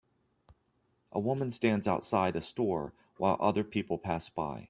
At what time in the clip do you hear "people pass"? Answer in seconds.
3.63-4.29